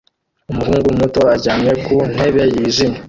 Umuhungu 0.51 0.87
muto 0.99 1.21
aryamye 1.33 1.71
ku 1.85 1.95
ntebe 2.13 2.43
yijimye 2.53 2.97